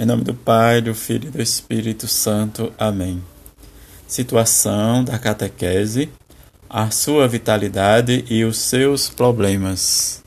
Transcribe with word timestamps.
Em 0.00 0.06
nome 0.06 0.22
do 0.22 0.32
Pai, 0.32 0.80
do 0.80 0.94
Filho 0.94 1.26
e 1.26 1.30
do 1.32 1.42
Espírito 1.42 2.06
Santo. 2.06 2.72
Amém. 2.78 3.20
Situação 4.06 5.02
da 5.02 5.18
catequese, 5.18 6.08
a 6.70 6.88
sua 6.92 7.26
vitalidade 7.26 8.24
e 8.30 8.44
os 8.44 8.58
seus 8.58 9.08
problemas. 9.08 10.22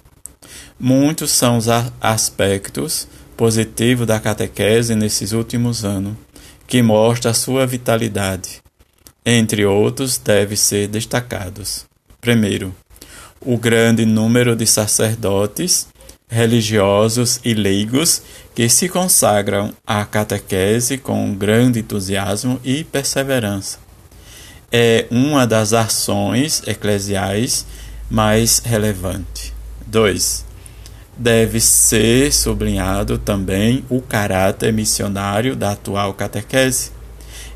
Muitos 0.77 1.31
são 1.31 1.55
os 1.55 1.67
aspectos 2.01 3.07
positivos 3.37 4.05
da 4.05 4.19
catequese 4.19 4.93
nesses 4.93 5.31
últimos 5.31 5.85
anos, 5.85 6.17
que 6.67 6.81
mostra 6.81 7.31
a 7.31 7.33
sua 7.33 7.65
vitalidade. 7.65 8.61
Entre 9.25 9.65
outros, 9.65 10.17
devem 10.17 10.57
ser 10.57 10.89
destacados. 10.89 11.85
Primeiro, 12.19 12.75
o 13.39 13.57
grande 13.57 14.05
número 14.05 14.53
de 14.53 14.67
sacerdotes 14.67 15.87
religiosos 16.31 17.41
e 17.43 17.53
leigos 17.53 18.21
que 18.55 18.69
se 18.69 18.87
consagram 18.87 19.73
à 19.85 20.05
catequese 20.05 20.97
com 20.97 21.35
grande 21.35 21.79
entusiasmo 21.79 22.57
e 22.63 22.85
perseverança. 22.85 23.79
É 24.71 25.05
uma 25.11 25.45
das 25.45 25.73
ações 25.73 26.63
eclesiais 26.65 27.65
mais 28.09 28.59
relevantes. 28.59 29.51
2. 29.85 30.45
Deve 31.17 31.59
ser 31.59 32.31
sublinhado 32.31 33.17
também 33.17 33.83
o 33.89 34.01
caráter 34.01 34.71
missionário 34.71 35.53
da 35.53 35.73
atual 35.73 36.13
catequese 36.13 36.91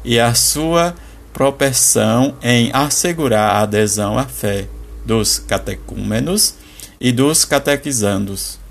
e 0.04 0.20
a 0.20 0.34
sua 0.34 0.94
propensão 1.32 2.36
em 2.44 2.70
assegurar 2.74 3.56
a 3.56 3.62
adesão 3.62 4.20
à 4.20 4.26
fé 4.26 4.68
dos 5.06 5.40
catecúmenos 5.40 6.56
e 7.00 7.14
dos 7.14 7.46
catequizandos 7.46 8.65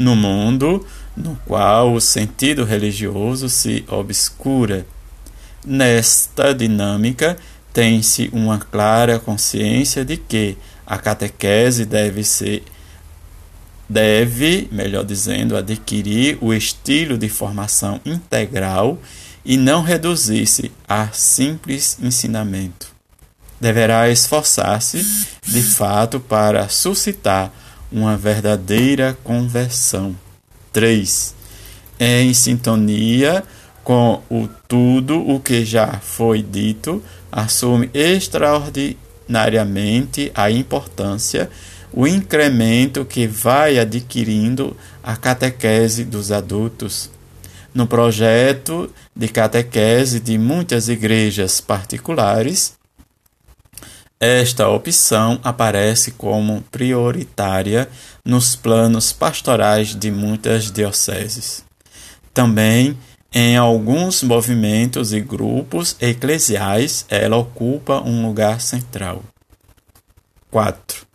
no 0.00 0.16
mundo 0.16 0.84
no 1.14 1.38
qual 1.46 1.92
o 1.92 2.00
sentido 2.00 2.64
religioso 2.64 3.50
se 3.50 3.84
obscura. 3.86 4.86
Nesta 5.64 6.54
dinâmica, 6.54 7.36
tem-se 7.70 8.30
uma 8.32 8.58
clara 8.58 9.18
consciência 9.18 10.02
de 10.02 10.16
que 10.16 10.56
a 10.86 10.96
catequese 10.96 11.84
deve 11.84 12.24
ser 12.24 12.64
deve, 13.88 14.68
melhor 14.70 15.04
dizendo, 15.04 15.56
adquirir 15.56 16.38
o 16.40 16.54
estilo 16.54 17.18
de 17.18 17.28
formação 17.28 18.00
integral 18.06 18.98
e 19.44 19.56
não 19.56 19.82
reduzir-se 19.82 20.70
a 20.88 21.08
simples 21.08 21.98
ensinamento. 22.00 22.86
Deverá 23.60 24.08
esforçar-se, 24.08 25.04
de 25.44 25.62
fato, 25.62 26.20
para 26.20 26.68
suscitar 26.68 27.52
uma 27.90 28.16
verdadeira 28.16 29.18
conversão. 29.24 30.14
3. 30.72 31.34
É 31.98 32.22
em 32.22 32.32
sintonia 32.32 33.42
com 33.82 34.22
o 34.30 34.48
tudo 34.68 35.18
o 35.18 35.40
que 35.40 35.64
já 35.64 35.98
foi 36.00 36.40
dito, 36.42 37.02
assume 37.32 37.90
extraordinariamente 37.92 40.30
a 40.34 40.48
importância, 40.50 41.50
o 41.92 42.06
incremento 42.06 43.04
que 43.04 43.26
vai 43.26 43.78
adquirindo 43.78 44.76
a 45.02 45.16
catequese 45.16 46.04
dos 46.04 46.30
adultos. 46.30 47.10
No 47.74 47.86
projeto 47.86 48.90
de 49.14 49.28
catequese 49.28 50.18
de 50.20 50.38
muitas 50.38 50.88
igrejas 50.88 51.60
particulares, 51.60 52.79
esta 54.20 54.68
opção 54.68 55.40
aparece 55.42 56.10
como 56.10 56.62
prioritária 56.70 57.88
nos 58.22 58.54
planos 58.54 59.12
pastorais 59.12 59.94
de 59.94 60.10
muitas 60.10 60.70
dioceses. 60.70 61.64
Também 62.34 62.96
em 63.32 63.56
alguns 63.56 64.24
movimentos 64.24 65.12
e 65.12 65.20
grupos 65.20 65.96
eclesiais, 66.00 67.06
ela 67.08 67.36
ocupa 67.36 68.02
um 68.02 68.26
lugar 68.26 68.60
central. 68.60 69.22
4. 70.50 71.06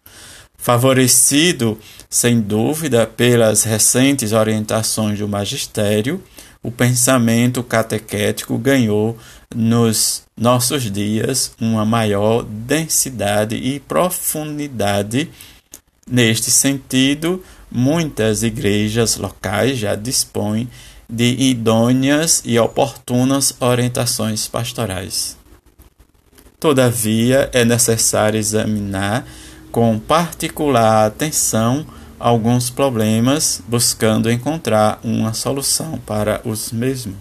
Favorecido, 0.58 1.78
sem 2.10 2.40
dúvida, 2.40 3.06
pelas 3.06 3.64
recentes 3.64 4.32
orientações 4.32 5.20
do 5.20 5.28
magistério, 5.28 6.24
o 6.64 6.72
pensamento 6.72 7.62
catequético 7.62 8.58
ganhou 8.58 9.18
nos 9.54 10.24
nossos 10.38 10.92
dias 10.92 11.54
uma 11.60 11.86
maior 11.86 12.44
densidade 12.44 13.56
e 13.56 13.80
profundidade. 13.80 15.30
Neste 16.08 16.52
sentido, 16.52 17.44
muitas 17.72 18.44
igrejas 18.44 19.18
locais 19.18 19.78
já 19.78 19.96
dispõem 19.96 20.70
de 21.10 21.36
idôneas 21.40 22.42
e 22.46 22.58
oportunas 22.60 23.54
orientações 23.60 24.48
pastorais. 24.48 25.38
Todavia, 26.60 27.50
é 27.54 27.64
necessário 27.64 28.40
examinar 28.40 29.26
com 29.72 30.00
particular 30.00 31.08
atenção 31.08 31.86
alguns 32.20 32.70
problemas, 32.70 33.62
buscando 33.68 34.32
encontrar 34.32 35.00
uma 35.04 35.34
solução 35.34 36.00
para 36.00 36.42
os 36.46 36.72
mesmos. 36.72 37.16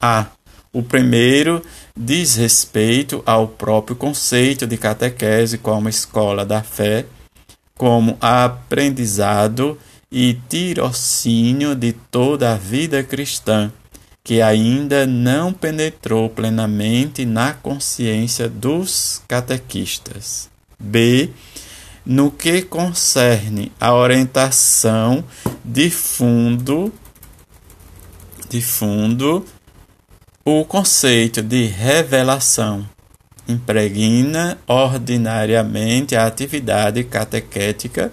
A. 0.00 0.26
O 0.74 0.82
primeiro 0.82 1.62
diz 1.96 2.34
respeito 2.34 3.22
ao 3.24 3.46
próprio 3.46 3.94
conceito 3.94 4.66
de 4.66 4.76
catequese 4.76 5.56
como 5.56 5.88
escola 5.88 6.44
da 6.44 6.64
fé, 6.64 7.06
como 7.76 8.18
aprendizado 8.20 9.78
e 10.10 10.34
tirocínio 10.48 11.76
de 11.76 11.92
toda 11.92 12.52
a 12.52 12.56
vida 12.56 13.04
cristã, 13.04 13.72
que 14.24 14.42
ainda 14.42 15.06
não 15.06 15.52
penetrou 15.52 16.28
plenamente 16.28 17.24
na 17.24 17.54
consciência 17.54 18.48
dos 18.48 19.22
catequistas. 19.28 20.50
B. 20.76 21.30
No 22.04 22.32
que 22.32 22.62
concerne 22.62 23.70
a 23.80 23.94
orientação 23.94 25.22
de 25.64 25.88
fundo, 25.88 26.92
de 28.50 28.60
fundo 28.60 29.46
o 30.46 30.62
conceito 30.62 31.40
de 31.40 31.64
revelação 31.64 32.86
impregna 33.48 34.58
ordinariamente 34.66 36.14
a 36.14 36.26
atividade 36.26 37.02
catequética, 37.02 38.12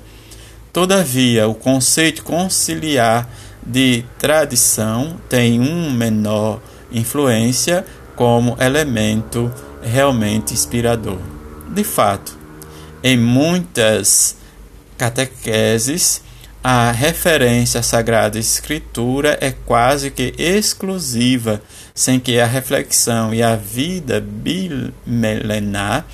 todavia, 0.71 1.49
o 1.49 1.53
conceito 1.53 2.23
conciliar 2.23 3.27
de 3.61 4.05
tradição 4.17 5.17
tem 5.27 5.59
um 5.59 5.91
menor 5.91 6.61
influência 6.89 7.85
como 8.15 8.55
elemento 8.61 9.53
realmente 9.81 10.53
inspirador. 10.53 11.19
De 11.69 11.83
fato, 11.83 12.37
em 13.03 13.17
muitas 13.17 14.37
catequeses, 14.97 16.21
a 16.63 16.91
referência 16.91 17.79
à 17.79 17.83
Sagrada 17.83 18.37
Escritura 18.37 19.37
é 19.41 19.51
quase 19.51 20.11
que 20.11 20.33
exclusiva, 20.37 21.59
sem 21.93 22.19
que 22.19 22.39
a 22.39 22.45
reflexão 22.45 23.33
e 23.33 23.43
a 23.43 23.55
vida 23.55 24.21
bimilenar 24.21 26.05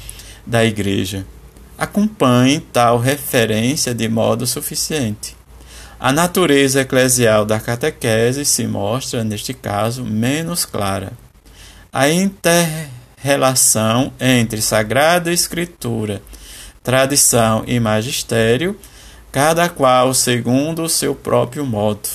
da 0.45 0.65
Igreja 0.65 1.25
acompanhem 1.77 2.59
tal 2.59 2.97
referência 2.97 3.93
de 3.93 4.07
modo 4.07 4.47
suficiente. 4.47 5.35
A 5.99 6.11
natureza 6.11 6.81
eclesial 6.81 7.45
da 7.45 7.59
catequese 7.59 8.45
se 8.45 8.67
mostra, 8.67 9.23
neste 9.23 9.53
caso, 9.53 10.03
menos 10.03 10.65
clara. 10.65 11.11
A 11.91 12.09
inter-relação 12.09 14.11
entre 14.19 14.61
Sagrada 14.61 15.31
Escritura, 15.31 16.21
tradição 16.83 17.63
e 17.67 17.79
magistério 17.79 18.77
cada 19.31 19.69
qual 19.69 20.13
segundo 20.13 20.83
o 20.83 20.89
seu 20.89 21.13
próprio 21.13 21.65
modo. 21.65 22.07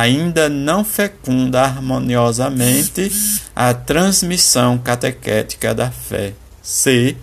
Ainda 0.00 0.48
não 0.48 0.82
fecunda 0.82 1.60
harmoniosamente 1.60 3.12
a 3.54 3.74
transmissão 3.74 4.78
catequética 4.78 5.74
da 5.74 5.90
fé. 5.90 6.32
C. 6.62 7.18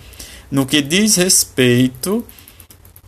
No 0.52 0.64
que 0.64 0.80
diz 0.80 1.16
respeito 1.16 2.24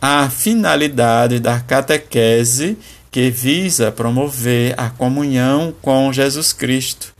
à 0.02 0.28
finalidade 0.28 1.38
da 1.38 1.60
catequese 1.60 2.76
que 3.12 3.30
visa 3.30 3.92
promover 3.92 4.74
a 4.76 4.90
comunhão 4.90 5.72
com 5.80 6.12
Jesus 6.12 6.52
Cristo, 6.52 7.14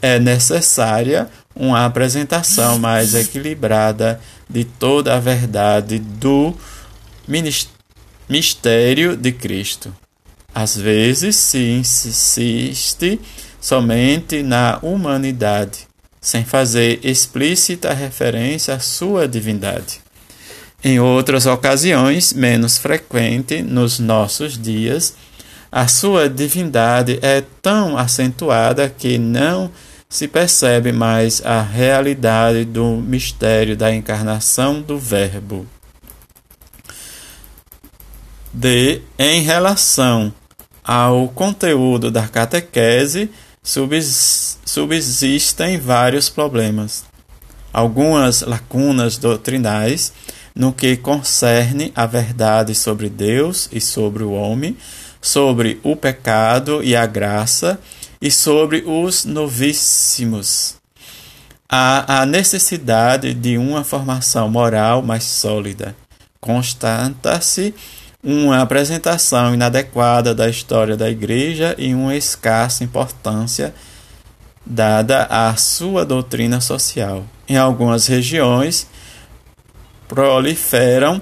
é 0.00 0.18
necessária 0.18 1.28
uma 1.54 1.84
apresentação 1.84 2.78
mais 2.78 3.14
equilibrada 3.14 4.18
de 4.48 4.64
toda 4.64 5.14
a 5.16 5.20
verdade 5.20 5.98
do 5.98 6.54
mistério 8.26 9.18
de 9.18 9.32
Cristo. 9.32 9.94
Às 10.54 10.76
vezes 10.76 11.36
se 11.36 11.70
insiste 11.70 13.20
somente 13.60 14.42
na 14.42 14.78
humanidade, 14.82 15.86
sem 16.20 16.44
fazer 16.44 17.00
explícita 17.02 17.92
referência 17.92 18.74
à 18.74 18.78
sua 18.80 19.28
divindade. 19.28 20.00
Em 20.82 20.98
outras 20.98 21.46
ocasiões, 21.46 22.32
menos 22.32 22.78
frequente 22.78 23.62
nos 23.62 23.98
nossos 23.98 24.56
dias, 24.56 25.14
a 25.70 25.86
sua 25.86 26.28
divindade 26.28 27.18
é 27.22 27.44
tão 27.62 27.96
acentuada 27.96 28.88
que 28.88 29.18
não 29.18 29.70
se 30.08 30.26
percebe 30.26 30.90
mais 30.90 31.40
a 31.44 31.62
realidade 31.62 32.64
do 32.64 32.96
mistério 32.96 33.76
da 33.76 33.94
encarnação 33.94 34.82
do 34.82 34.98
Verbo. 34.98 35.66
D. 38.52 39.02
Em 39.16 39.42
relação 39.42 40.34
ao 40.84 41.28
conteúdo 41.28 42.10
da 42.10 42.26
catequese, 42.28 43.30
subsistem 44.64 45.78
vários 45.78 46.28
problemas. 46.28 47.04
Algumas 47.72 48.42
lacunas 48.42 49.16
doutrinais 49.16 50.12
no 50.54 50.72
que 50.72 50.96
concerne 50.96 51.92
a 51.94 52.06
verdade 52.06 52.74
sobre 52.74 53.08
Deus 53.08 53.68
e 53.72 53.80
sobre 53.80 54.22
o 54.24 54.32
homem, 54.32 54.76
sobre 55.20 55.78
o 55.82 55.94
pecado 55.94 56.82
e 56.82 56.96
a 56.96 57.06
graça 57.06 57.78
e 58.20 58.30
sobre 58.30 58.82
os 58.86 59.24
novíssimos. 59.24 60.76
Há 61.68 62.22
a 62.22 62.26
necessidade 62.26 63.32
de 63.32 63.56
uma 63.56 63.84
formação 63.84 64.50
moral 64.50 65.02
mais 65.02 65.22
sólida. 65.22 65.94
Constata-se 66.40 67.74
uma 68.22 68.60
apresentação 68.60 69.54
inadequada 69.54 70.34
da 70.34 70.48
história 70.48 70.96
da 70.96 71.10
Igreja 71.10 71.74
e 71.78 71.94
uma 71.94 72.14
escassa 72.14 72.84
importância 72.84 73.74
dada 74.64 75.24
à 75.24 75.56
sua 75.56 76.04
doutrina 76.04 76.60
social. 76.60 77.24
Em 77.48 77.56
algumas 77.56 78.06
regiões, 78.06 78.86
proliferam 80.06 81.20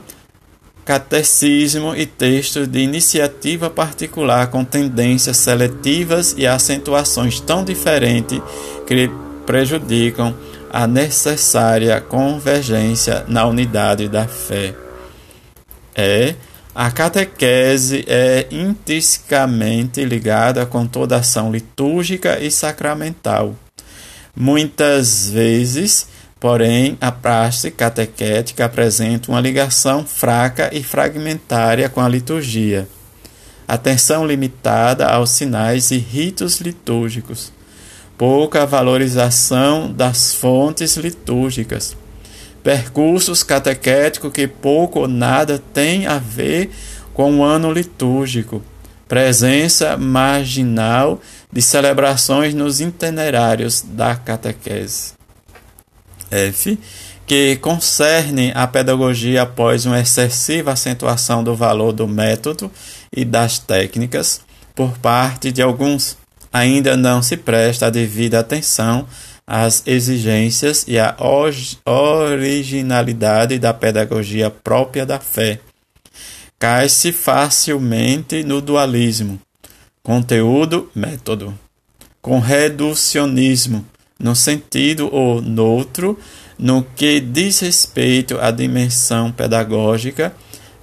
catecismo 0.85 1.95
e 1.95 2.07
textos 2.07 2.67
de 2.67 2.81
iniciativa 2.81 3.69
particular 3.69 4.49
com 4.49 4.65
tendências 4.65 5.37
seletivas 5.37 6.35
e 6.37 6.47
acentuações 6.47 7.41
tão 7.41 7.63
diferentes 7.63 8.41
que 8.87 9.11
prejudicam 9.45 10.35
a 10.73 10.87
necessária 10.87 12.01
convergência 12.01 13.25
na 13.29 13.47
unidade 13.47 14.09
da 14.09 14.27
fé. 14.27 14.75
É 15.95 16.35
a 16.81 16.93
catequese 16.93 18.05
é 18.07 18.47
intrinsecamente 18.53 20.05
ligada 20.05 20.65
com 20.65 20.87
toda 20.87 21.17
ação 21.17 21.51
litúrgica 21.51 22.39
e 22.39 22.53
sacramental. 22.53 23.57
Muitas 24.37 25.29
vezes 25.29 26.07
Porém, 26.41 26.97
a 27.01 27.11
praxe 27.11 27.69
catequética 27.69 28.67
apresenta 28.67 29.33
uma 29.33 29.41
ligação 29.41 30.07
fraca 30.07 30.71
e 30.73 30.85
fragmentária 30.85 31.89
com 31.89 32.01
a 32.01 32.09
liturgia. 32.09 32.89
Atenção 33.67 34.25
limitada 34.25 35.09
aos 35.09 35.31
sinais 35.31 35.91
e 35.91 35.99
ritos 35.99 36.61
litúrgicos. 36.61 37.53
Pouca 38.17 38.65
valorização 38.65 39.93
das 39.93 40.33
fontes 40.33 40.97
litúrgicas. 40.97 41.97
Percursos 42.63 43.43
catequéticos 43.43 44.33
que 44.33 44.47
pouco 44.47 45.01
ou 45.01 45.09
nada 45.09 45.63
têm 45.73 46.07
a 46.07 46.19
ver 46.19 46.71
com 47.15 47.39
o 47.39 47.43
ano 47.43 47.73
litúrgico. 47.73 48.63
Presença 49.09 49.97
marginal 49.97 51.21
de 51.51 51.63
celebrações 51.63 52.53
nos 52.55 52.81
itinerários 52.81 53.83
da 53.83 54.15
catequese. 54.15 55.15
F, 56.31 56.79
que 57.27 57.57
concerne 57.57 58.53
a 58.55 58.67
pedagogia 58.67 59.43
após 59.43 59.87
uma 59.87 60.01
excessiva 60.01 60.73
acentuação 60.73 61.43
do 61.43 61.55
valor 61.55 61.93
do 61.93 62.07
método 62.07 62.71
e 63.15 63.25
das 63.25 63.59
técnicas 63.59 64.41
por 64.75 64.97
parte 64.99 65.51
de 65.51 65.61
alguns. 65.61 66.17
Ainda 66.53 66.97
não 66.97 67.23
se 67.23 67.37
presta 67.37 67.87
a 67.87 67.91
devida 67.91 68.39
atenção 68.39 69.07
às 69.49 69.83
exigências 69.87 70.85
e 70.87 70.99
à 70.99 71.17
originalidade 71.87 73.59
da 73.59 73.73
pedagogia 73.73 74.51
própria 74.51 75.07
da 75.07 75.19
fé. 75.19 75.59
Cai-se 76.59 77.13
facilmente 77.13 78.45
no 78.45 78.61
dualismo, 78.61 79.41
conteúdo-método, 80.03 81.59
com 82.21 82.39
reducionismo 82.41 83.87
no 84.19 84.37
sentido 84.37 85.09
ou 85.11 85.41
noutro, 85.41 86.19
no 86.59 86.83
que 86.83 87.19
diz 87.19 87.61
respeito 87.61 88.37
à 88.39 88.51
dimensão 88.51 89.31
pedagógica, 89.33 90.35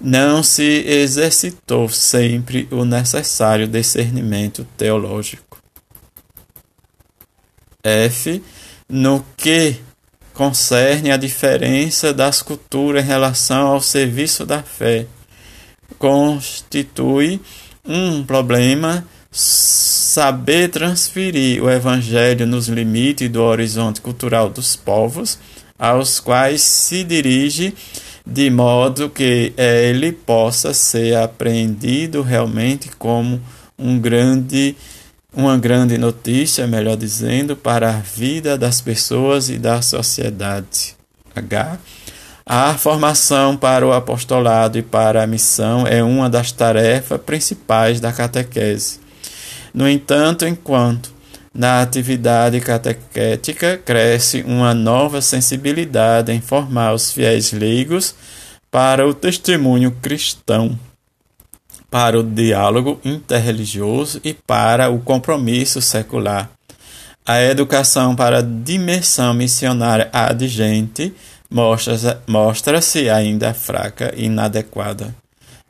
não 0.02 0.42
se 0.42 0.64
exercitou 0.88 1.88
sempre 1.90 2.68
o 2.72 2.84
necessário 2.84 3.68
discernimento 3.68 4.66
teológico. 4.78 5.58
F. 7.84 8.42
No 8.88 9.26
que 9.36 9.78
concerne 10.34 11.12
a 11.12 11.18
diferença 11.18 12.14
das 12.14 12.42
culturas 12.42 13.04
em 13.04 13.08
relação 13.08 13.68
ao 13.68 13.82
serviço 13.82 14.46
da 14.46 14.62
fé, 14.62 15.08
constitui 15.98 17.40
um 17.84 18.24
problema 18.24 19.06
saber 19.32 20.70
transferir 20.70 21.64
o 21.64 21.70
Evangelho 21.70 22.46
nos 22.46 22.68
limites 22.68 23.30
do 23.30 23.42
horizonte 23.42 24.02
cultural 24.02 24.50
dos 24.50 24.76
povos 24.76 25.40
aos 25.78 26.20
quais 26.20 26.62
se 26.62 27.04
dirige, 27.04 27.74
de 28.26 28.50
modo 28.50 29.10
que 29.10 29.54
ele 29.58 30.12
possa 30.12 30.74
ser 30.74 31.18
apreendido 31.18 32.22
realmente 32.22 32.90
como 32.98 33.42
um 33.78 34.00
grande, 34.00 34.76
uma 35.36 35.58
grande 35.58 35.98
notícia, 35.98 36.66
melhor 36.66 36.96
dizendo, 36.96 37.56
para 37.56 37.90
a 37.90 38.00
vida 38.00 38.58
das 38.58 38.80
pessoas 38.80 39.50
e 39.50 39.58
da 39.58 39.82
sociedade. 39.82 40.96
H. 41.36 41.78
A 42.46 42.76
formação 42.76 43.58
para 43.58 43.86
o 43.86 43.92
apostolado 43.92 44.78
e 44.78 44.82
para 44.82 45.24
a 45.24 45.28
missão 45.28 45.86
é 45.86 46.04
uma 46.04 46.30
das 46.30 46.52
tarefas 46.52 47.20
principais 47.20 48.00
da 48.00 48.14
catequese. 48.14 49.00
No 49.74 49.90
entanto, 49.90 50.46
enquanto 50.46 51.14
na 51.54 51.82
atividade 51.82 52.60
catequética 52.62 53.78
cresce 53.78 54.44
uma 54.46 54.74
nova 54.74 55.22
sensibilidade 55.22 56.32
em 56.32 56.40
formar 56.40 56.94
os 56.94 57.12
fiéis 57.12 57.52
leigos 57.52 58.14
para 58.70 59.08
o 59.08 59.14
testemunho 59.14 59.92
cristão, 60.02 60.78
para 61.96 62.20
o 62.20 62.24
diálogo 62.24 63.00
interreligioso 63.06 64.20
e 64.22 64.34
para 64.34 64.90
o 64.90 65.00
compromisso 65.00 65.82
secular. 65.82 66.50
A 67.26 67.42
educação 67.42 68.14
para 68.14 68.40
a 68.40 68.42
dimensão 68.42 69.34
missionária 69.34 70.10
adigente 70.12 71.14
mostra-se 71.50 72.18
mostra 72.28 72.82
ainda 73.16 73.54
fraca 73.54 74.14
e 74.14 74.26
inadequada. 74.26 75.16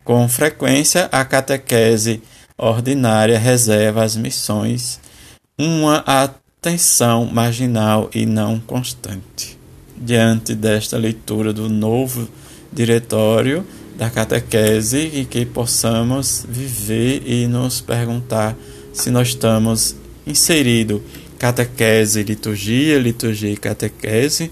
Com 0.03 0.27
frequência, 0.27 1.07
a 1.11 1.23
catequese 1.23 2.23
ordinária 2.57 3.37
reserva 3.37 4.03
às 4.03 4.15
missões 4.15 4.99
uma 5.55 5.97
atenção 6.07 7.27
marginal 7.27 8.09
e 8.15 8.25
não 8.25 8.59
constante. 8.59 9.59
Diante 9.95 10.55
desta 10.55 10.97
leitura 10.97 11.53
do 11.53 11.69
novo 11.69 12.27
diretório 12.73 13.63
da 13.97 14.09
catequese 14.09 15.09
e 15.13 15.25
que 15.25 15.45
possamos 15.45 16.45
viver 16.47 17.23
e 17.25 17.47
nos 17.47 17.81
perguntar 17.81 18.55
se 18.93 19.09
nós 19.09 19.29
estamos 19.29 19.95
inserido 20.25 21.01
catequese, 21.37 22.23
liturgia, 22.23 22.97
liturgia 22.97 23.51
e 23.51 23.57
catequese 23.57 24.51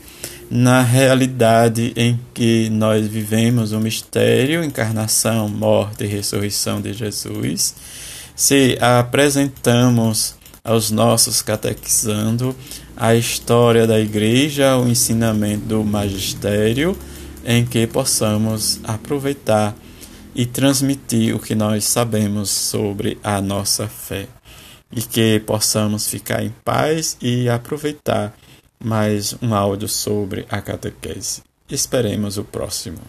na 0.49 0.81
realidade 0.81 1.93
em 1.95 2.19
que 2.33 2.69
nós 2.69 3.07
vivemos 3.07 3.71
o 3.71 3.79
mistério, 3.79 4.63
encarnação, 4.63 5.49
morte 5.49 6.03
e 6.03 6.07
ressurreição 6.07 6.79
de 6.79 6.93
Jesus, 6.93 7.73
se 8.35 8.77
apresentamos 8.79 10.35
aos 10.63 10.91
nossos 10.91 11.41
catequizando 11.41 12.55
a 12.95 13.15
história 13.15 13.87
da 13.87 13.99
igreja, 13.99 14.77
o 14.77 14.87
ensinamento 14.87 15.65
do 15.65 15.83
magistério, 15.83 16.95
em 17.45 17.65
que 17.65 17.85
possamos 17.87 18.79
aproveitar 18.83 19.75
e 20.35 20.45
transmitir 20.45 21.35
o 21.35 21.39
que 21.39 21.55
nós 21.55 21.85
sabemos 21.85 22.49
sobre 22.49 23.17
a 23.23 23.41
nossa 23.41 23.87
fé 23.87 24.27
e 24.91 25.01
que 25.01 25.39
possamos 25.39 26.07
ficar 26.07 26.43
em 26.43 26.53
paz 26.63 27.17
e 27.21 27.49
aproveitar 27.49 28.33
mais 28.83 29.35
um 29.41 29.53
áudio 29.53 29.87
sobre 29.87 30.45
a 30.49 30.61
catequese. 30.61 31.41
Esperemos 31.69 32.37
o 32.37 32.43
próximo. 32.43 32.99